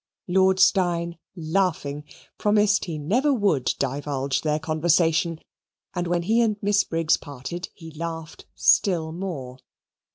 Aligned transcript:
Lord 0.27 0.59
Steyne, 0.59 1.19
laughing, 1.35 2.05
promised 2.39 2.85
he 2.85 2.97
never 2.97 3.31
would 3.31 3.65
divulge 3.77 4.41
their 4.41 4.57
conversation, 4.57 5.39
and 5.93 6.07
when 6.07 6.23
he 6.23 6.41
and 6.41 6.57
Miss 6.59 6.83
Briggs 6.83 7.17
parted 7.17 7.69
he 7.75 7.91
laughed 7.91 8.45
still 8.55 9.11
more. 9.11 9.59